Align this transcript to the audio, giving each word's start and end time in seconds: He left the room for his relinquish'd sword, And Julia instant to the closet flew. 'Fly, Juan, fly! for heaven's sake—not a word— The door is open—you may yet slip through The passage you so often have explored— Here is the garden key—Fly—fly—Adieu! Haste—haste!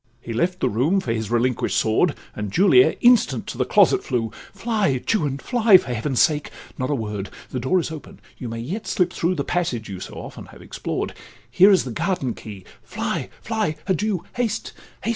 He 0.19 0.33
left 0.33 0.61
the 0.61 0.67
room 0.67 0.99
for 0.99 1.13
his 1.13 1.29
relinquish'd 1.29 1.75
sword, 1.75 2.15
And 2.35 2.51
Julia 2.51 2.95
instant 3.01 3.45
to 3.45 3.57
the 3.59 3.65
closet 3.65 4.03
flew. 4.03 4.31
'Fly, 4.51 4.99
Juan, 5.07 5.37
fly! 5.37 5.77
for 5.77 5.93
heaven's 5.93 6.19
sake—not 6.19 6.89
a 6.89 6.95
word— 6.95 7.29
The 7.51 7.59
door 7.59 7.79
is 7.79 7.91
open—you 7.91 8.49
may 8.49 8.57
yet 8.57 8.87
slip 8.87 9.13
through 9.13 9.35
The 9.35 9.43
passage 9.43 9.89
you 9.89 9.99
so 9.99 10.15
often 10.15 10.47
have 10.47 10.61
explored— 10.63 11.13
Here 11.51 11.69
is 11.69 11.83
the 11.83 11.91
garden 11.91 12.33
key—Fly—fly—Adieu! 12.33 14.25
Haste—haste! 14.37 14.73